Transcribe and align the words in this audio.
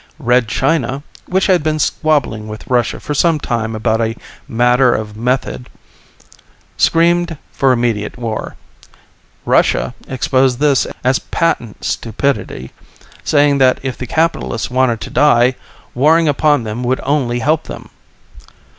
Red 0.17 0.47
China, 0.47 1.03
which 1.27 1.45
had 1.45 1.61
been 1.61 1.77
squabbling 1.77 2.47
with 2.47 2.65
Russia 2.65 2.99
for 2.99 3.13
some 3.13 3.39
time 3.39 3.75
about 3.75 4.01
a 4.01 4.15
matter 4.47 4.95
of 4.95 5.15
method, 5.15 5.69
screamed 6.75 7.37
for 7.51 7.71
immediate 7.71 8.17
war. 8.17 8.55
Russia 9.45 9.93
exposed 10.07 10.57
this 10.57 10.87
as 11.03 11.19
patent 11.19 11.83
stupidity, 11.83 12.71
saying 13.23 13.59
that 13.59 13.77
if 13.83 13.95
the 13.95 14.07
Capitalists 14.07 14.71
wanted 14.71 15.01
to 15.01 15.11
die, 15.11 15.53
warring 15.93 16.27
upon 16.27 16.63
them 16.63 16.81
would 16.83 16.99
only 17.03 17.37
help 17.37 17.65
them. 17.65 17.91